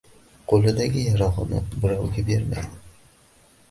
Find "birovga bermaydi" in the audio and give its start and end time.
1.87-2.85